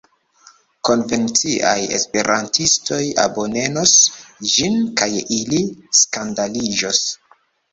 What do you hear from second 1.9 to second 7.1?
esperantistoj abonenos ĝin kaj ili skandaliĝos.